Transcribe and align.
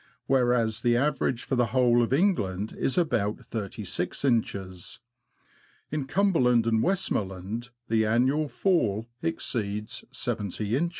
whereas 0.25 0.81
the 0.81 0.97
average 0.97 1.43
for 1.43 1.55
the 1.55 1.67
whole 1.67 2.01
of 2.01 2.11
England 2.11 2.75
is 2.75 2.97
about 2.97 3.35
36in. 3.37 4.97
In 5.91 6.07
Cumberland 6.07 6.65
and 6.65 6.81
Westmoreland 6.81 7.69
the 7.87 8.03
annual 8.07 8.47
fall 8.47 9.07
exceeds 9.21 10.03
yoin. 10.11 10.89